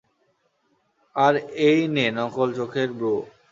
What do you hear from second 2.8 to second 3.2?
Bru.